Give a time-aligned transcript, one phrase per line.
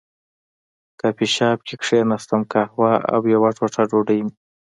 [0.99, 4.33] کافي شاپ کې کېناستم، قهوه او یوه ټوټه ډوډۍ مې.